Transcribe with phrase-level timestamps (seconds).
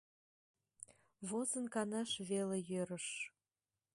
[1.29, 3.07] Возын канаш веле йӧрыш.